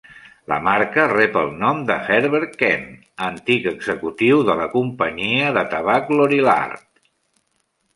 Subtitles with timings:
[0.51, 2.89] La marca rep el nom de Herbert Kent,
[3.29, 6.87] antic executiu de la companyia de tabac Lorillard.